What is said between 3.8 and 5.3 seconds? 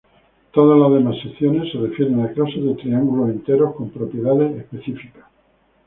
propiedades específicas.